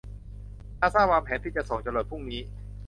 [0.79, 2.41] นาซ่าวางแผนที่จะส่งจรวดพรุ่งนี้